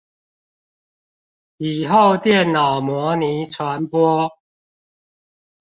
[1.57, 4.31] 以後電腦模擬傳播